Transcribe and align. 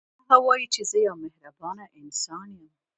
هغه 0.21 0.37
وايي 0.45 0.67
چې 0.73 0.81
زه 0.89 0.97
یو 1.07 1.15
مهربانه 1.23 1.85
انسان 1.99 2.47
یم 2.59 2.71